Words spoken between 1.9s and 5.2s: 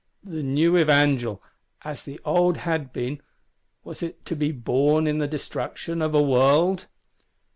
the old had been, was it to be born in